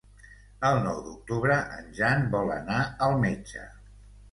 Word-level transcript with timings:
El 0.69 0.79
nou 0.85 1.01
d'octubre 1.07 1.59
en 1.77 1.93
Jan 1.99 2.25
vol 2.33 2.51
anar 2.57 2.81
al 3.11 3.17
metge. 3.29 3.71